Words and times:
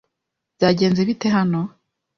Byagenze 0.55 1.01
bite 1.09 1.27
hano? 1.35 1.61